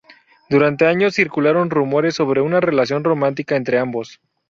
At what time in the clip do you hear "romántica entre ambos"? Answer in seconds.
3.03-4.19